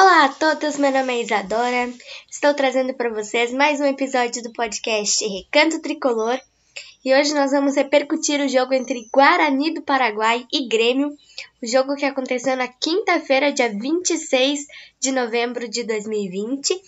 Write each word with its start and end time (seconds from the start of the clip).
Olá 0.00 0.26
a 0.26 0.28
todos, 0.28 0.76
meu 0.76 0.92
nome 0.92 1.12
é 1.12 1.22
Isadora. 1.22 1.92
Estou 2.30 2.54
trazendo 2.54 2.94
para 2.94 3.12
vocês 3.12 3.52
mais 3.52 3.80
um 3.80 3.84
episódio 3.84 4.40
do 4.44 4.52
podcast 4.52 5.26
Recanto 5.26 5.82
Tricolor. 5.82 6.38
E 7.04 7.12
hoje 7.12 7.34
nós 7.34 7.50
vamos 7.50 7.74
repercutir 7.74 8.40
o 8.40 8.48
jogo 8.48 8.74
entre 8.74 9.08
Guarani 9.12 9.74
do 9.74 9.82
Paraguai 9.82 10.46
e 10.52 10.68
Grêmio, 10.68 11.08
o 11.60 11.66
jogo 11.66 11.96
que 11.96 12.04
aconteceu 12.04 12.56
na 12.56 12.68
quinta-feira, 12.68 13.50
dia 13.50 13.70
26 13.70 14.60
de 15.00 15.10
novembro 15.10 15.68
de 15.68 15.82
2020. 15.82 16.80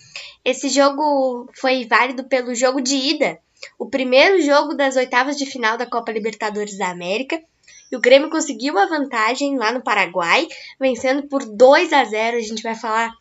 Esse 0.45 0.69
jogo 0.69 1.49
foi 1.53 1.85
válido 1.85 2.23
pelo 2.23 2.55
jogo 2.55 2.79
de 2.79 2.95
ida, 2.95 3.37
o 3.77 3.89
primeiro 3.89 4.41
jogo 4.41 4.73
das 4.73 4.95
oitavas 4.95 5.35
de 5.35 5.45
final 5.45 5.77
da 5.77 5.85
Copa 5.85 6.13
Libertadores 6.13 6.77
da 6.77 6.89
América. 6.89 7.43
E 7.91 7.95
o 7.95 7.99
Grêmio 7.99 8.29
conseguiu 8.29 8.77
a 8.79 8.85
vantagem 8.85 9.57
lá 9.57 9.71
no 9.71 9.83
Paraguai, 9.83 10.47
vencendo 10.79 11.27
por 11.27 11.43
2 11.43 11.91
a 11.91 12.05
0. 12.05 12.37
A 12.37 12.41
gente 12.41 12.63
vai 12.63 12.73
falar 12.73 13.13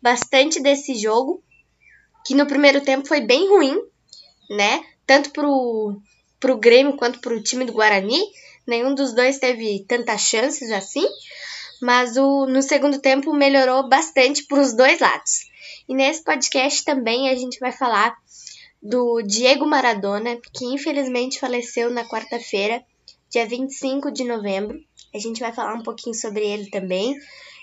bastante 0.00 0.60
desse 0.60 0.94
jogo, 0.94 1.42
que 2.24 2.34
no 2.34 2.46
primeiro 2.46 2.80
tempo 2.80 3.08
foi 3.08 3.20
bem 3.20 3.48
ruim, 3.48 3.76
né? 4.48 4.84
Tanto 5.04 5.30
pro, 5.30 6.00
pro 6.38 6.56
Grêmio 6.56 6.96
quanto 6.96 7.18
pro 7.18 7.42
time 7.42 7.64
do 7.64 7.72
Guarani. 7.72 8.20
Nenhum 8.64 8.94
dos 8.94 9.12
dois 9.12 9.38
teve 9.38 9.84
tantas 9.88 10.20
chances 10.20 10.70
assim, 10.70 11.06
mas 11.80 12.16
o, 12.16 12.46
no 12.46 12.62
segundo 12.62 13.00
tempo 13.00 13.32
melhorou 13.32 13.88
bastante 13.88 14.44
para 14.46 14.60
os 14.60 14.72
dois 14.72 15.00
lados. 15.00 15.50
E 15.88 15.94
nesse 15.96 16.22
podcast 16.22 16.84
também 16.84 17.28
a 17.28 17.34
gente 17.34 17.58
vai 17.58 17.72
falar 17.72 18.16
do 18.80 19.20
Diego 19.22 19.66
Maradona, 19.66 20.38
que 20.52 20.64
infelizmente 20.64 21.40
faleceu 21.40 21.90
na 21.90 22.04
quarta-feira 22.04 22.84
dia 23.32 23.48
25 23.48 24.12
de 24.12 24.24
novembro. 24.24 24.78
A 25.14 25.18
gente 25.18 25.40
vai 25.40 25.52
falar 25.52 25.74
um 25.74 25.82
pouquinho 25.82 26.14
sobre 26.14 26.46
ele 26.46 26.68
também. 26.68 27.16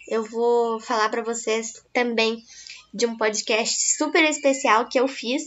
Eu 0.08 0.24
vou 0.24 0.80
falar 0.80 1.10
para 1.10 1.24
vocês 1.24 1.74
também 1.94 2.44
de 2.92 3.06
um 3.06 3.16
podcast 3.16 3.96
super 3.96 4.24
especial 4.24 4.90
que 4.90 5.00
eu 5.00 5.08
fiz, 5.08 5.44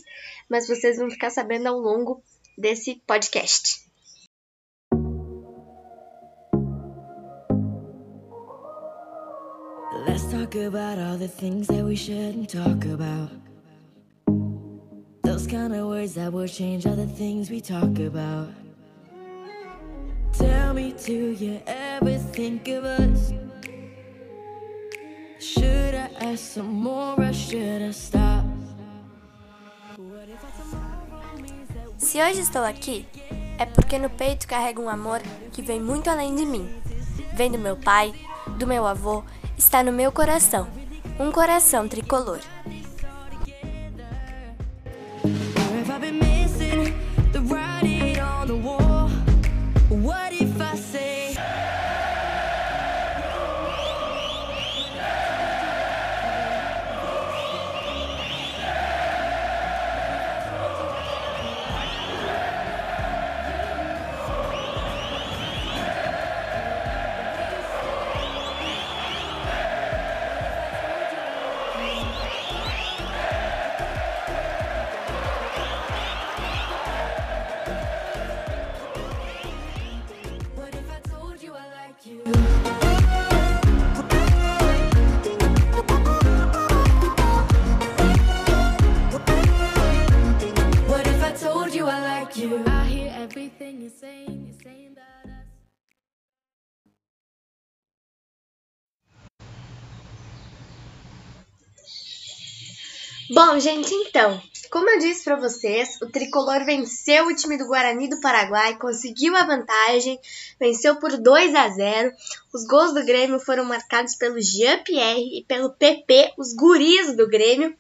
mas 0.49 0.69
vocês 0.69 0.97
vão 0.97 1.11
ficar 1.11 1.31
sabendo 1.31 1.67
ao 1.67 1.77
longo 1.77 2.23
desse 2.57 3.03
podcast. 3.05 3.83
Let's 10.07 10.25
talk 10.31 10.57
about 10.57 11.01
all 11.01 11.19
the 11.19 11.29
things 11.29 11.67
that 11.67 11.83
we 11.83 11.97
shouldn't 11.97 12.49
talk 12.49 12.85
about. 12.87 13.31
Those 15.25 15.49
kind 15.49 15.75
of 15.75 15.89
words 15.89 16.15
that 16.15 16.33
will 16.33 16.49
change 16.49 16.87
all 16.87 16.95
the 16.95 17.07
things 17.07 17.51
we 17.51 17.61
talk 17.61 17.99
about. 17.99 18.62
Do 20.99 21.33
you 21.33 21.61
ever 21.67 22.19
think 22.33 22.69
of 22.69 22.85
us? 22.85 23.33
Should 25.41 25.95
I 25.95 26.09
ask 26.21 26.55
some 26.55 26.69
more 26.69 27.19
or 27.19 27.33
should 27.33 27.83
I 27.83 27.91
stop? 27.93 28.45
Se 31.99 32.21
hoje 32.23 32.41
estou 32.41 32.63
aqui, 32.63 33.07
é 33.59 33.65
porque 33.65 33.99
no 33.99 34.11
peito 34.11 34.47
carrego 34.47 34.83
um 34.83 34.89
amor 34.89 35.21
que 35.53 35.63
vem 35.63 35.81
muito 35.81 36.09
além 36.11 36.37
de 36.37 36.45
mim. 36.45 36.69
Vem 37.35 37.51
do 37.51 37.59
meu 37.59 37.77
pai, 37.77 38.13
do 38.59 38.67
meu 38.67 38.87
avô, 38.87 39.25
está 39.57 39.83
no 39.83 39.93
meu 39.93 40.13
coração. 40.13 40.69
Um 41.19 41.33
coração 41.33 41.89
tricolor. 41.89 42.41
Bom, 103.35 103.59
gente, 103.59 103.95
então, 103.95 104.39
como 104.71 104.91
eu 104.91 104.99
disse 104.99 105.25
para 105.25 105.37
vocês, 105.37 105.97
o 106.03 106.07
tricolor 106.07 106.67
venceu 106.67 107.27
o 107.27 107.35
time 107.35 107.57
do 107.57 107.67
Guarani 107.67 108.07
do 108.07 108.21
Paraguai, 108.21 108.77
conseguiu 108.77 109.35
a 109.35 109.45
vantagem, 109.45 110.21
venceu 110.61 110.97
por 110.97 111.17
2 111.17 111.55
a 111.55 111.67
0. 111.71 112.13
Os 112.53 112.67
gols 112.67 112.93
do 112.93 113.03
Grêmio 113.07 113.41
foram 113.41 113.65
marcados 113.65 114.17
pelo 114.17 114.39
Jean-Pierre 114.39 115.39
e 115.39 115.45
pelo 115.45 115.73
PP, 115.73 116.35
os 116.37 116.53
guris 116.53 117.17
do 117.17 117.27
Grêmio, 117.27 117.75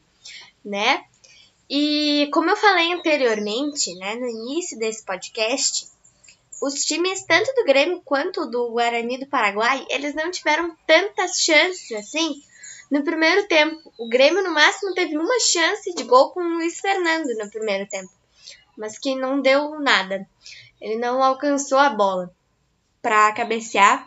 né? 0.65 1.05
E 1.69 2.31
como 2.33 2.49
eu 2.49 2.57
falei 2.57 2.91
anteriormente, 2.91 3.95
né, 3.97 4.15
no 4.15 4.27
início 4.27 4.79
desse 4.79 5.05
podcast, 5.05 5.87
os 6.62 6.83
times 6.83 7.27
tanto 7.27 7.53
do 7.57 7.65
Grêmio 7.65 8.01
quanto 8.03 8.47
do 8.47 8.71
Guarani 8.71 9.19
do 9.19 9.27
Paraguai, 9.27 9.85
eles 9.91 10.15
não 10.15 10.31
tiveram 10.31 10.75
tantas 10.87 11.43
chances 11.43 11.93
assim 11.93 12.43
no 12.93 13.03
primeiro 13.03 13.49
tempo. 13.49 13.91
O 13.99 14.07
Grêmio, 14.07 14.45
no 14.45 14.51
máximo, 14.51 14.93
teve 14.93 15.17
uma 15.17 15.41
chance 15.41 15.95
de 15.95 16.05
gol 16.05 16.31
com 16.31 16.41
o 16.41 16.55
Luiz 16.57 16.79
Fernando 16.79 17.27
no 17.39 17.51
primeiro 17.51 17.89
tempo, 17.89 18.13
mas 18.77 18.99
que 18.99 19.15
não 19.15 19.41
deu 19.41 19.81
nada. 19.81 20.29
Ele 20.79 20.97
não 20.97 21.25
alcançou 21.25 21.79
a 21.79 21.89
bola 21.89 22.31
para 23.01 23.33
cabecear 23.33 24.07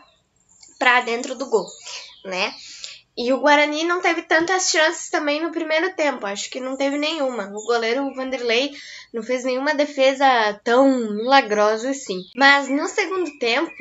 para 0.78 1.00
dentro 1.00 1.34
do 1.34 1.46
gol, 1.46 1.66
né? 2.24 2.54
E 3.18 3.32
o 3.32 3.40
Guarani 3.40 3.82
não 3.82 4.00
teve 4.00 4.22
tantas 4.22 4.70
chances 4.70 5.10
também 5.10 5.42
no 5.42 5.50
primeiro 5.50 5.92
tempo, 5.94 6.24
acho 6.24 6.48
que 6.48 6.60
não 6.60 6.76
teve 6.76 6.96
nenhuma. 6.96 7.48
O 7.48 7.64
goleiro 7.66 8.14
Vanderlei 8.14 8.72
não 9.12 9.22
fez 9.22 9.42
nenhuma 9.42 9.74
defesa 9.74 10.60
tão 10.62 10.88
milagrosa 11.10 11.90
assim. 11.90 12.20
Mas 12.36 12.68
no 12.68 12.86
segundo 12.86 13.36
tempo, 13.38 13.72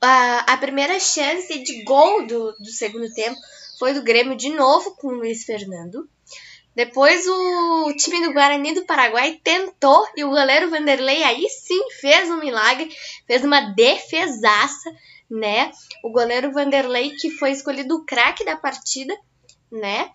a, 0.00 0.54
a 0.54 0.56
primeira 0.56 0.98
chance 0.98 1.58
de 1.58 1.82
gol 1.82 2.26
do, 2.26 2.52
do 2.52 2.70
segundo 2.70 3.12
tempo 3.12 3.38
foi 3.84 3.92
do 3.92 4.02
Grêmio 4.02 4.34
de 4.34 4.48
novo 4.48 4.92
com 4.92 5.08
o 5.08 5.16
Luiz 5.16 5.44
Fernando. 5.44 6.08
Depois 6.74 7.26
o 7.28 7.92
time 7.98 8.24
do 8.24 8.32
Guarani 8.32 8.72
do 8.72 8.86
Paraguai 8.86 9.38
tentou 9.44 10.08
e 10.16 10.24
o 10.24 10.30
goleiro 10.30 10.70
Vanderlei 10.70 11.22
aí 11.22 11.46
sim 11.50 11.90
fez 12.00 12.30
um 12.30 12.38
milagre, 12.38 12.88
fez 13.26 13.44
uma 13.44 13.60
defesaça, 13.74 14.90
né? 15.30 15.70
O 16.02 16.10
goleiro 16.10 16.50
Vanderlei 16.50 17.10
que 17.10 17.30
foi 17.32 17.50
escolhido 17.50 17.96
o 17.96 18.06
craque 18.06 18.42
da 18.42 18.56
partida, 18.56 19.14
né? 19.70 20.10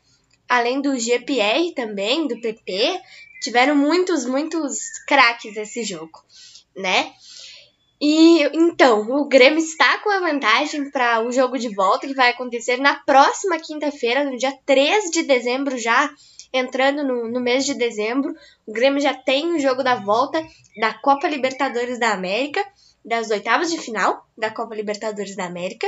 Além 0.49 0.81
do 0.81 0.97
GPR 0.97 1.71
também, 1.75 2.27
do 2.27 2.41
PP, 2.41 2.99
tiveram 3.39 3.75
muitos, 3.75 4.25
muitos 4.25 4.79
craques 5.05 5.55
esse 5.55 5.83
jogo, 5.83 6.19
né? 6.75 7.13
E 8.01 8.43
então, 8.53 9.01
o 9.11 9.25
Grêmio 9.25 9.59
está 9.59 9.97
com 9.99 10.09
a 10.09 10.21
vantagem 10.21 10.89
para 10.89 11.21
o 11.21 11.31
jogo 11.31 11.57
de 11.57 11.73
volta 11.75 12.07
que 12.07 12.13
vai 12.13 12.29
acontecer 12.29 12.77
na 12.77 12.95
próxima 12.95 13.59
quinta-feira, 13.59 14.23
no 14.23 14.37
dia 14.37 14.57
3 14.65 15.11
de 15.11 15.23
dezembro, 15.23 15.77
já 15.77 16.09
entrando 16.53 17.03
no, 17.03 17.29
no 17.29 17.41
mês 17.41 17.65
de 17.65 17.73
dezembro. 17.73 18.33
O 18.65 18.71
Grêmio 18.71 19.01
já 19.01 19.13
tem 19.13 19.53
o 19.53 19.59
jogo 19.59 19.83
da 19.83 19.95
volta 19.95 20.41
da 20.79 20.93
Copa 20.93 21.27
Libertadores 21.27 21.99
da 21.99 22.13
América, 22.13 22.65
das 23.03 23.29
oitavas 23.31 23.69
de 23.69 23.77
final 23.77 24.25
da 24.37 24.49
Copa 24.49 24.75
Libertadores 24.75 25.35
da 25.35 25.45
América. 25.45 25.87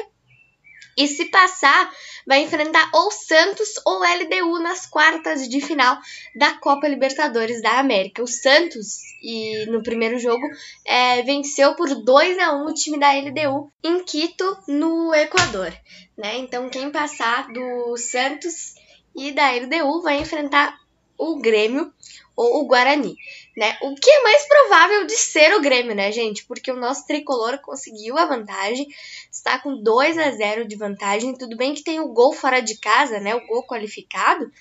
E 0.97 1.07
se 1.07 1.25
passar, 1.25 1.91
vai 2.25 2.41
enfrentar 2.43 2.89
ou 2.93 3.11
Santos 3.11 3.69
ou 3.85 3.99
LDU 3.99 4.59
nas 4.59 4.85
quartas 4.85 5.47
de 5.47 5.61
final 5.61 5.97
da 6.35 6.53
Copa 6.53 6.87
Libertadores 6.87 7.61
da 7.61 7.79
América. 7.79 8.21
O 8.21 8.27
Santos, 8.27 8.99
e 9.23 9.65
no 9.67 9.81
primeiro 9.81 10.19
jogo, 10.19 10.45
é, 10.85 11.21
venceu 11.23 11.75
por 11.75 11.87
2 12.03 12.39
a 12.39 12.53
1 12.53 12.65
o 12.65 12.73
time 12.73 12.99
da 12.99 13.11
LDU 13.13 13.71
em 13.83 14.03
Quito, 14.03 14.57
no 14.67 15.13
Equador. 15.13 15.73
Né? 16.17 16.37
Então, 16.37 16.69
quem 16.69 16.91
passar 16.91 17.47
do 17.47 17.95
Santos 17.97 18.75
e 19.15 19.31
da 19.31 19.51
LDU 19.51 20.01
vai 20.01 20.19
enfrentar 20.19 20.80
o 21.21 21.37
Grêmio 21.37 21.93
ou 22.35 22.61
o 22.61 22.65
Guarani, 22.65 23.15
né? 23.55 23.77
O 23.83 23.93
que 23.93 24.09
é 24.09 24.23
mais 24.23 24.47
provável 24.47 25.05
de 25.05 25.13
ser 25.13 25.53
o 25.53 25.61
Grêmio, 25.61 25.93
né, 25.93 26.11
gente? 26.11 26.43
Porque 26.45 26.71
o 26.71 26.75
nosso 26.75 27.05
tricolor 27.05 27.59
conseguiu 27.59 28.17
a 28.17 28.25
vantagem, 28.25 28.87
está 29.31 29.59
com 29.59 29.81
2 29.83 30.17
a 30.17 30.31
0 30.31 30.67
de 30.67 30.75
vantagem. 30.75 31.37
Tudo 31.37 31.55
bem 31.55 31.75
que 31.75 31.83
tem 31.83 31.99
o 31.99 32.07
gol 32.07 32.33
fora 32.33 32.59
de 32.59 32.75
casa, 32.79 33.19
né? 33.19 33.35
O 33.35 33.45
gol 33.45 33.63
qualificado, 33.67 34.51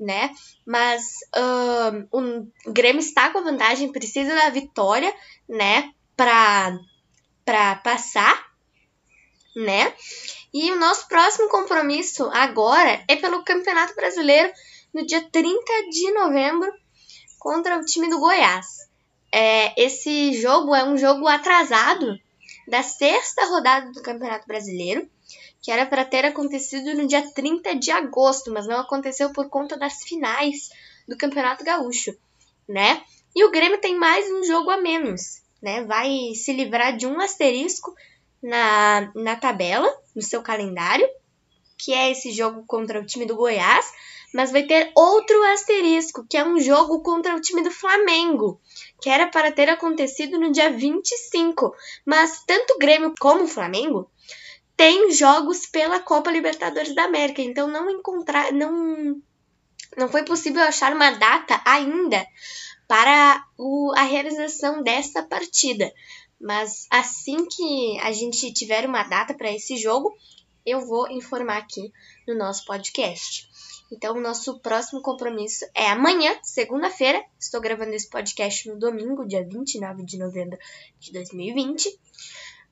né? 0.00 0.30
Mas 0.64 1.16
uh, 1.36 2.08
o 2.10 2.72
Grêmio 2.72 3.00
está 3.00 3.28
com 3.28 3.38
a 3.38 3.42
vantagem, 3.42 3.92
precisa 3.92 4.34
da 4.34 4.48
vitória, 4.48 5.14
né? 5.46 5.92
Para 6.16 6.78
para 7.44 7.76
passar, 7.76 8.46
né? 9.54 9.92
E 10.52 10.72
o 10.72 10.80
nosso 10.80 11.06
próximo 11.06 11.48
compromisso 11.50 12.28
agora 12.32 13.04
é 13.06 13.14
pelo 13.16 13.44
Campeonato 13.44 13.94
Brasileiro 13.94 14.50
no 14.92 15.04
dia 15.04 15.22
30 15.30 15.60
de 15.90 16.12
novembro 16.12 16.72
contra 17.38 17.78
o 17.78 17.84
time 17.84 18.08
do 18.08 18.18
Goiás. 18.18 18.88
É, 19.30 19.80
esse 19.80 20.32
jogo 20.40 20.74
é 20.74 20.84
um 20.84 20.96
jogo 20.96 21.26
atrasado 21.28 22.18
da 22.66 22.82
sexta 22.82 23.44
rodada 23.46 23.92
do 23.92 24.02
Campeonato 24.02 24.46
Brasileiro, 24.46 25.08
que 25.62 25.70
era 25.70 25.86
para 25.86 26.04
ter 26.04 26.24
acontecido 26.24 26.94
no 26.94 27.06
dia 27.06 27.22
30 27.32 27.76
de 27.76 27.90
agosto, 27.90 28.52
mas 28.52 28.66
não 28.66 28.78
aconteceu 28.78 29.32
por 29.32 29.48
conta 29.48 29.76
das 29.76 30.02
finais 30.04 30.70
do 31.06 31.16
Campeonato 31.16 31.64
Gaúcho, 31.64 32.16
né? 32.68 33.02
E 33.34 33.44
o 33.44 33.50
Grêmio 33.50 33.80
tem 33.80 33.96
mais 33.96 34.30
um 34.30 34.44
jogo 34.44 34.70
a 34.70 34.78
menos, 34.78 35.42
né? 35.60 35.84
Vai 35.84 36.34
se 36.34 36.52
livrar 36.52 36.96
de 36.96 37.06
um 37.06 37.20
asterisco 37.20 37.94
na, 38.42 39.12
na 39.14 39.36
tabela, 39.36 39.92
no 40.14 40.22
seu 40.22 40.42
calendário, 40.42 41.08
que 41.78 41.92
é 41.92 42.10
esse 42.10 42.30
jogo 42.30 42.64
contra 42.66 43.00
o 43.00 43.06
time 43.06 43.26
do 43.26 43.36
Goiás, 43.36 43.86
mas 44.34 44.50
vai 44.50 44.64
ter 44.64 44.90
outro 44.94 45.42
asterisco, 45.52 46.26
que 46.28 46.36
é 46.36 46.44
um 46.44 46.60
jogo 46.60 47.02
contra 47.02 47.34
o 47.34 47.40
time 47.40 47.62
do 47.62 47.70
Flamengo, 47.70 48.60
que 49.00 49.08
era 49.08 49.28
para 49.28 49.52
ter 49.52 49.68
acontecido 49.68 50.38
no 50.38 50.52
dia 50.52 50.70
25. 50.70 51.74
Mas 52.04 52.44
tanto 52.46 52.74
o 52.74 52.78
Grêmio 52.78 53.14
como 53.18 53.44
o 53.44 53.48
Flamengo 53.48 54.10
têm 54.76 55.10
jogos 55.10 55.66
pela 55.66 56.00
Copa 56.00 56.30
Libertadores 56.30 56.94
da 56.94 57.04
América, 57.04 57.40
então 57.40 57.66
não 57.66 57.88
encontrar, 57.88 58.52
não 58.52 59.20
não 59.96 60.08
foi 60.08 60.22
possível 60.24 60.62
achar 60.62 60.92
uma 60.92 61.10
data 61.12 61.60
ainda 61.64 62.26
para 62.86 63.42
o, 63.56 63.92
a 63.96 64.02
realização 64.02 64.82
desta 64.82 65.22
partida. 65.22 65.90
Mas 66.38 66.86
assim 66.90 67.46
que 67.46 67.98
a 68.00 68.12
gente 68.12 68.52
tiver 68.52 68.86
uma 68.86 69.02
data 69.04 69.32
para 69.32 69.50
esse 69.50 69.76
jogo, 69.76 70.14
eu 70.66 70.84
vou 70.84 71.08
informar 71.10 71.58
aqui 71.58 71.92
no 72.26 72.34
nosso 72.34 72.64
podcast. 72.64 73.48
Então, 73.90 74.16
o 74.16 74.20
nosso 74.20 74.58
próximo 74.58 75.00
compromisso 75.00 75.64
é 75.72 75.86
amanhã, 75.88 76.36
segunda-feira. 76.42 77.24
Estou 77.38 77.60
gravando 77.60 77.92
esse 77.92 78.10
podcast 78.10 78.68
no 78.68 78.76
domingo, 78.76 79.26
dia 79.26 79.46
29 79.46 80.04
de 80.04 80.18
novembro 80.18 80.58
de 80.98 81.12
2020. 81.12 81.88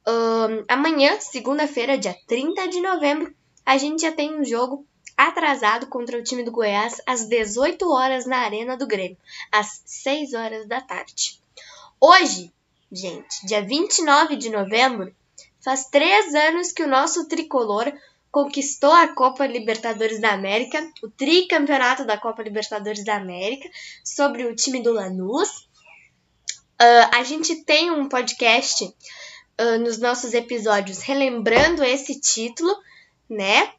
Um, 0.06 0.64
amanhã, 0.68 1.20
segunda-feira, 1.20 1.96
dia 1.96 2.16
30 2.26 2.66
de 2.66 2.80
novembro, 2.80 3.32
a 3.64 3.78
gente 3.78 4.02
já 4.02 4.10
tem 4.10 4.38
um 4.38 4.44
jogo 4.44 4.84
atrasado 5.16 5.86
contra 5.86 6.18
o 6.18 6.22
time 6.22 6.42
do 6.42 6.50
Goiás 6.50 7.00
às 7.06 7.28
18 7.28 7.88
horas 7.88 8.26
na 8.26 8.38
Arena 8.38 8.76
do 8.76 8.86
Grêmio, 8.86 9.16
às 9.52 9.82
6 9.86 10.34
horas 10.34 10.66
da 10.66 10.80
tarde. 10.80 11.40
Hoje, 12.00 12.52
gente, 12.90 13.46
dia 13.46 13.62
29 13.62 14.36
de 14.36 14.50
novembro, 14.50 15.14
faz 15.64 15.86
três 15.86 16.34
anos 16.34 16.72
que 16.72 16.82
o 16.82 16.88
nosso 16.88 17.26
tricolor 17.26 17.92
conquistou 18.30 18.92
a 18.92 19.08
Copa 19.08 19.46
Libertadores 19.46 20.20
da 20.20 20.32
América, 20.32 20.84
o 21.02 21.08
tricampeonato 21.08 22.04
da 22.04 22.18
Copa 22.18 22.42
Libertadores 22.42 23.04
da 23.04 23.16
América, 23.16 23.68
sobre 24.04 24.44
o 24.44 24.54
time 24.54 24.82
do 24.82 24.92
Lanús. 24.92 25.48
Uh, 26.82 27.08
a 27.14 27.22
gente 27.22 27.64
tem 27.64 27.92
um 27.92 28.08
podcast 28.08 28.84
uh, 28.84 29.78
nos 29.78 29.98
nossos 29.98 30.34
episódios 30.34 31.00
relembrando 31.00 31.84
esse 31.84 32.20
título, 32.20 32.76
né? 33.30 33.72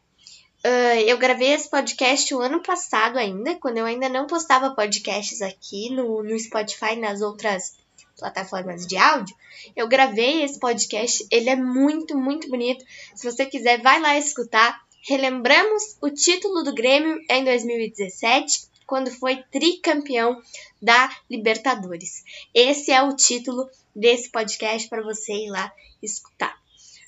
Uh, 0.64 1.00
eu 1.06 1.18
gravei 1.18 1.52
esse 1.52 1.70
podcast 1.70 2.34
o 2.34 2.40
ano 2.40 2.62
passado 2.62 3.18
ainda, 3.18 3.54
quando 3.56 3.76
eu 3.76 3.84
ainda 3.84 4.08
não 4.08 4.26
postava 4.26 4.74
podcasts 4.74 5.42
aqui 5.42 5.90
no, 5.90 6.22
no 6.22 6.38
Spotify 6.40 6.96
nas 6.96 7.20
outras 7.20 7.74
plataformas 8.16 8.86
de 8.86 8.96
áudio, 8.96 9.36
eu 9.74 9.88
gravei 9.88 10.42
esse 10.42 10.58
podcast. 10.58 11.26
Ele 11.30 11.50
é 11.50 11.56
muito, 11.56 12.16
muito 12.16 12.48
bonito. 12.48 12.84
Se 13.14 13.30
você 13.30 13.46
quiser, 13.46 13.80
vai 13.80 14.00
lá 14.00 14.16
escutar. 14.18 14.80
Relembramos 15.08 15.96
o 16.00 16.10
título 16.10 16.62
do 16.62 16.74
Grêmio 16.74 17.20
em 17.30 17.44
2017, 17.44 18.68
quando 18.86 19.10
foi 19.10 19.42
tricampeão 19.50 20.40
da 20.80 21.14
Libertadores. 21.30 22.24
Esse 22.54 22.90
é 22.90 23.02
o 23.02 23.14
título 23.14 23.68
desse 23.94 24.30
podcast 24.30 24.88
para 24.88 25.02
você 25.02 25.32
ir 25.32 25.50
lá 25.50 25.72
escutar. 26.02 26.56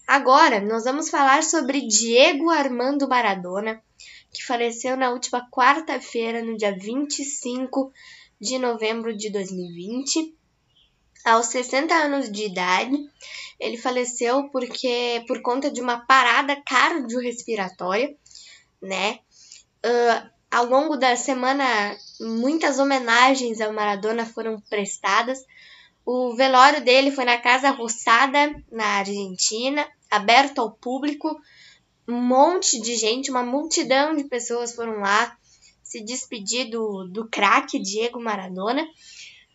Agora, 0.06 0.60
nós 0.60 0.84
vamos 0.84 1.10
falar 1.10 1.42
sobre 1.42 1.86
Diego 1.86 2.50
Armando 2.50 3.08
Maradona, 3.08 3.82
que 4.32 4.44
faleceu 4.44 4.96
na 4.96 5.10
última 5.10 5.48
quarta-feira, 5.50 6.42
no 6.42 6.56
dia 6.56 6.74
25 6.74 7.92
de 8.40 8.58
novembro 8.58 9.14
de 9.16 9.30
2020 9.30 10.38
aos 11.28 11.46
60 11.46 11.94
anos 11.94 12.30
de 12.30 12.44
idade. 12.46 12.96
Ele 13.58 13.76
faleceu 13.76 14.48
porque 14.50 15.24
por 15.26 15.42
conta 15.42 15.70
de 15.70 15.80
uma 15.80 15.98
parada 16.06 16.56
cardiorrespiratória, 16.64 18.14
né? 18.80 19.18
Uh, 19.84 20.30
ao 20.50 20.64
longo 20.66 20.96
da 20.96 21.14
semana, 21.16 21.64
muitas 22.20 22.78
homenagens 22.78 23.60
ao 23.60 23.72
Maradona 23.72 24.24
foram 24.24 24.60
prestadas. 24.60 25.44
O 26.04 26.34
velório 26.34 26.82
dele 26.82 27.10
foi 27.10 27.24
na 27.24 27.36
Casa 27.36 27.70
Roçada, 27.70 28.54
na 28.72 28.98
Argentina, 28.98 29.86
aberto 30.10 30.60
ao 30.60 30.72
público. 30.72 31.38
Um 32.08 32.20
monte 32.20 32.80
de 32.80 32.96
gente, 32.96 33.30
uma 33.30 33.42
multidão 33.42 34.16
de 34.16 34.24
pessoas 34.24 34.74
foram 34.74 35.00
lá 35.00 35.36
se 35.82 36.02
despedir 36.02 36.70
do, 36.70 37.04
do 37.08 37.28
craque 37.28 37.78
Diego 37.78 38.20
Maradona. 38.20 38.86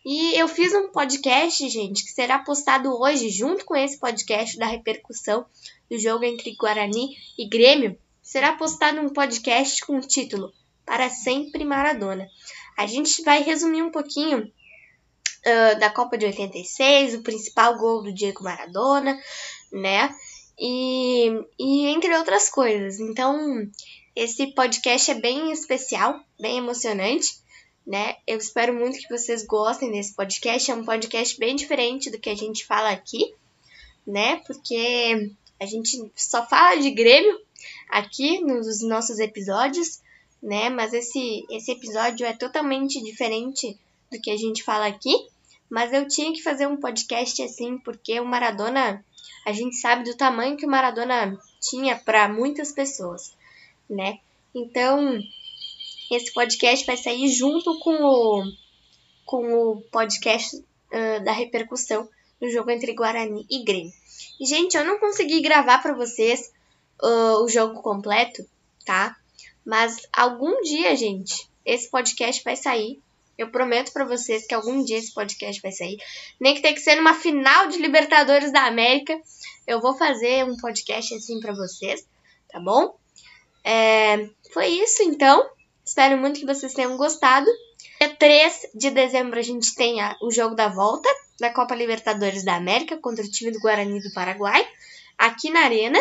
E 0.04 0.38
eu 0.38 0.46
fiz 0.46 0.74
um 0.74 0.88
podcast, 0.88 1.66
gente, 1.66 2.04
que 2.04 2.10
será 2.10 2.38
postado 2.38 2.94
hoje, 3.00 3.30
junto 3.30 3.64
com 3.64 3.74
esse 3.74 3.98
podcast 3.98 4.58
da 4.58 4.66
repercussão 4.66 5.46
do 5.90 5.98
jogo 5.98 6.24
entre 6.24 6.54
Guarani 6.56 7.16
e 7.38 7.48
Grêmio. 7.48 7.98
Será 8.22 8.52
postado 8.52 9.00
um 9.00 9.08
podcast 9.08 9.80
com 9.86 9.96
o 9.96 10.02
título 10.02 10.52
Para 10.84 11.08
Sempre 11.08 11.64
Maradona. 11.64 12.28
A 12.76 12.86
gente 12.86 13.22
vai 13.22 13.42
resumir 13.42 13.82
um 13.82 13.90
pouquinho 13.90 14.40
uh, 14.42 15.78
da 15.80 15.88
Copa 15.88 16.18
de 16.18 16.26
86, 16.26 17.14
o 17.14 17.22
principal 17.22 17.78
gol 17.78 18.02
do 18.02 18.12
Diego 18.12 18.44
Maradona, 18.44 19.18
né? 19.72 20.14
E, 20.58 21.30
e 21.58 21.86
entre 21.86 22.14
outras 22.14 22.50
coisas. 22.50 23.00
Então, 23.00 23.66
esse 24.14 24.48
podcast 24.48 25.12
é 25.12 25.14
bem 25.14 25.50
especial, 25.50 26.20
bem 26.38 26.58
emocionante 26.58 27.42
né? 27.86 28.16
Eu 28.26 28.38
espero 28.38 28.72
muito 28.72 28.98
que 28.98 29.08
vocês 29.08 29.44
gostem 29.44 29.92
desse 29.92 30.14
podcast. 30.14 30.70
É 30.70 30.74
um 30.74 30.84
podcast 30.84 31.38
bem 31.38 31.54
diferente 31.54 32.10
do 32.10 32.18
que 32.18 32.30
a 32.30 32.34
gente 32.34 32.64
fala 32.64 32.90
aqui, 32.90 33.34
né? 34.06 34.36
Porque 34.46 35.30
a 35.60 35.66
gente 35.66 36.10
só 36.16 36.46
fala 36.46 36.80
de 36.80 36.90
Grêmio 36.90 37.40
aqui 37.88 38.40
nos 38.40 38.82
nossos 38.82 39.18
episódios, 39.18 40.00
né? 40.42 40.70
Mas 40.70 40.92
esse, 40.92 41.44
esse 41.50 41.72
episódio 41.72 42.26
é 42.26 42.32
totalmente 42.32 43.02
diferente 43.02 43.78
do 44.10 44.20
que 44.20 44.30
a 44.30 44.36
gente 44.36 44.62
fala 44.62 44.86
aqui. 44.86 45.14
Mas 45.68 45.92
eu 45.92 46.06
tinha 46.06 46.32
que 46.32 46.42
fazer 46.42 46.66
um 46.66 46.76
podcast 46.76 47.42
assim, 47.42 47.78
porque 47.78 48.20
o 48.20 48.24
Maradona, 48.24 49.04
a 49.44 49.52
gente 49.52 49.76
sabe 49.76 50.04
do 50.04 50.16
tamanho 50.16 50.56
que 50.56 50.66
o 50.66 50.70
Maradona 50.70 51.38
tinha 51.60 51.96
para 51.96 52.28
muitas 52.28 52.70
pessoas, 52.72 53.34
né? 53.88 54.18
Então, 54.54 55.18
esse 56.10 56.32
podcast 56.32 56.84
vai 56.86 56.96
sair 56.96 57.28
junto 57.28 57.78
com 57.80 57.94
o, 58.04 58.52
com 59.24 59.52
o 59.52 59.80
podcast 59.90 60.56
uh, 60.56 61.24
da 61.24 61.32
repercussão 61.32 62.08
do 62.40 62.50
jogo 62.50 62.70
entre 62.70 62.92
Guarani 62.92 63.46
e 63.50 63.64
Grêmio. 63.64 63.92
Gente, 64.40 64.76
eu 64.76 64.84
não 64.84 64.98
consegui 64.98 65.40
gravar 65.40 65.78
para 65.78 65.94
vocês 65.94 66.52
uh, 67.02 67.42
o 67.44 67.48
jogo 67.48 67.80
completo, 67.80 68.44
tá? 68.84 69.16
Mas 69.64 70.06
algum 70.12 70.60
dia, 70.62 70.94
gente, 70.94 71.48
esse 71.64 71.90
podcast 71.90 72.42
vai 72.44 72.56
sair. 72.56 73.00
Eu 73.36 73.50
prometo 73.50 73.92
para 73.92 74.04
vocês 74.04 74.46
que 74.46 74.54
algum 74.54 74.84
dia 74.84 74.98
esse 74.98 75.12
podcast 75.12 75.60
vai 75.60 75.72
sair. 75.72 75.98
Nem 76.38 76.54
que 76.54 76.62
tenha 76.62 76.74
que 76.74 76.80
ser 76.80 76.94
numa 76.96 77.14
final 77.14 77.68
de 77.68 77.78
Libertadores 77.78 78.52
da 78.52 78.66
América. 78.66 79.18
Eu 79.66 79.80
vou 79.80 79.96
fazer 79.96 80.44
um 80.44 80.56
podcast 80.56 81.14
assim 81.14 81.40
para 81.40 81.52
vocês, 81.52 82.06
tá 82.48 82.60
bom? 82.60 82.96
É, 83.64 84.28
foi 84.52 84.68
isso 84.68 85.02
então. 85.02 85.48
Espero 85.84 86.16
muito 86.16 86.40
que 86.40 86.46
vocês 86.46 86.72
tenham 86.72 86.96
gostado. 86.96 87.46
Dia 88.00 88.14
3 88.16 88.70
de 88.74 88.90
dezembro 88.90 89.38
a 89.38 89.42
gente 89.42 89.74
tem 89.74 90.00
a, 90.00 90.16
o 90.22 90.30
jogo 90.30 90.54
da 90.54 90.68
volta 90.68 91.08
da 91.38 91.50
Copa 91.50 91.74
Libertadores 91.74 92.44
da 92.44 92.56
América 92.56 92.96
contra 92.96 93.24
o 93.24 93.30
time 93.30 93.50
do 93.50 93.60
Guarani 93.60 94.00
do 94.00 94.12
Paraguai, 94.12 94.66
aqui 95.18 95.50
na 95.50 95.60
Arena. 95.60 95.98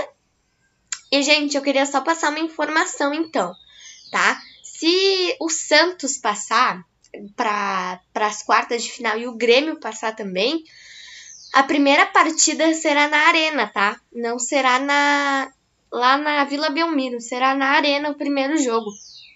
E, 1.12 1.22
gente, 1.22 1.56
eu 1.56 1.62
queria 1.62 1.86
só 1.86 2.02
passar 2.02 2.30
uma 2.30 2.40
informação 2.40 3.14
então, 3.14 3.54
tá? 4.12 4.42
Se 4.64 5.36
o 5.40 5.50
Santos 5.50 6.18
passar, 6.18 6.84
para 7.36 8.00
as 8.16 8.42
quartas 8.42 8.84
de 8.84 8.92
final 8.92 9.18
e 9.18 9.28
o 9.28 9.36
Grêmio 9.36 9.80
passar 9.80 10.16
também, 10.16 10.64
a 11.54 11.62
primeira 11.62 12.06
partida 12.08 12.74
será 12.74 13.08
na 13.08 13.28
Arena, 13.28 13.68
tá? 13.68 14.00
Não 14.12 14.40
será 14.40 14.80
na 14.80 15.52
lá 15.92 16.18
na 16.18 16.44
Vila 16.46 16.72
Belmiro, 16.72 17.22
será 17.22 17.54
na 17.54 17.68
Arena 17.68 18.10
o 18.10 18.16
primeiro 18.16 18.58
jogo, 18.58 18.90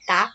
tá? 0.07 0.33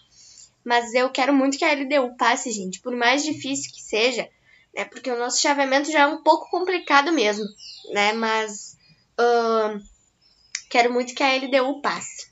Mas 0.64 0.94
eu 0.94 1.10
quero 1.10 1.32
muito 1.32 1.58
que 1.58 1.64
a 1.64 1.72
LDU 1.72 2.16
passe, 2.16 2.50
gente, 2.50 2.80
por 2.80 2.94
mais 2.94 3.24
difícil 3.24 3.72
que 3.72 3.82
seja, 3.82 4.28
né? 4.74 4.84
Porque 4.84 5.10
o 5.10 5.18
nosso 5.18 5.40
chaveamento 5.40 5.90
já 5.90 6.00
é 6.00 6.06
um 6.06 6.22
pouco 6.22 6.50
complicado 6.50 7.12
mesmo, 7.12 7.44
né? 7.92 8.12
Mas 8.12 8.76
uh, 9.18 9.80
quero 10.70 10.92
muito 10.92 11.14
que 11.14 11.22
a 11.22 11.34
LDU 11.36 11.80
passe. 11.80 12.30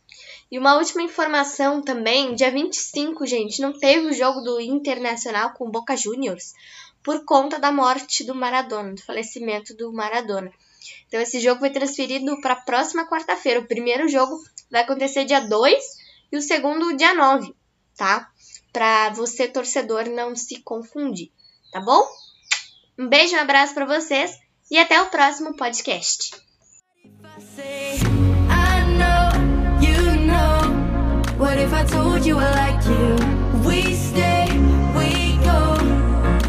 E 0.50 0.58
uma 0.58 0.76
última 0.76 1.02
informação 1.02 1.80
também, 1.80 2.34
dia 2.34 2.50
25, 2.50 3.24
gente, 3.24 3.62
não 3.62 3.72
teve 3.72 4.08
o 4.08 4.12
jogo 4.12 4.40
do 4.40 4.60
Internacional 4.60 5.52
com 5.52 5.70
Boca 5.70 5.96
Juniors 5.96 6.54
por 7.02 7.24
conta 7.24 7.58
da 7.58 7.70
morte 7.70 8.24
do 8.24 8.34
Maradona, 8.34 8.94
do 8.94 9.02
falecimento 9.02 9.74
do 9.76 9.92
Maradona. 9.92 10.52
Então 11.06 11.20
esse 11.20 11.40
jogo 11.40 11.60
foi 11.60 11.70
transferido 11.70 12.40
para 12.40 12.54
a 12.54 12.60
próxima 12.60 13.08
quarta-feira. 13.08 13.60
O 13.60 13.66
primeiro 13.66 14.08
jogo 14.08 14.42
vai 14.70 14.82
acontecer 14.82 15.24
dia 15.24 15.40
2 15.40 15.82
e 16.32 16.36
o 16.36 16.42
segundo 16.42 16.96
dia 16.96 17.14
9, 17.14 17.54
tá? 18.00 18.30
Para 18.72 19.10
você 19.10 19.46
torcedor 19.46 20.06
não 20.08 20.34
se 20.34 20.62
confundir, 20.62 21.30
tá 21.70 21.80
bom? 21.80 22.02
Um 22.98 23.06
beijo, 23.06 23.36
um 23.36 23.40
abraço 23.40 23.74
para 23.74 23.84
vocês 23.84 24.38
e 24.70 24.78
até 24.78 25.02
o 25.02 25.10
próximo 25.10 25.54
podcast. 25.54 26.30
What 31.38 31.58
if 31.58 31.72
I 31.72 31.84
told 31.84 32.26
you 32.26 32.38
I 32.38 32.50
like 32.54 32.86
you? 32.86 33.16
We 33.66 33.94
stay, 33.94 34.46
we 34.94 35.36
go. 35.42 35.60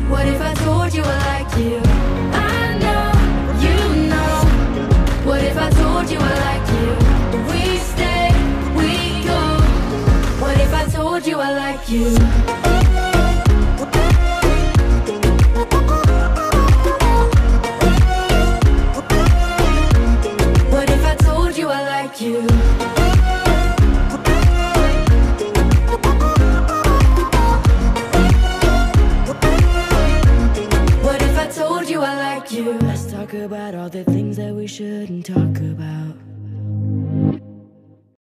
What 0.10 0.27
if 0.27 0.41
I 0.41 0.53
told 0.53 0.93
you 0.93 1.03
I 1.03 1.17
like 1.31 1.58
you? 1.58 1.90
You 11.91 12.40